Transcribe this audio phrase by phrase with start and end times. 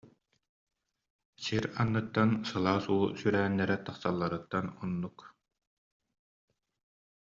[1.43, 5.19] Сир анныттан сылаас уу сүүрээннэрэ тахсалларыттан оннук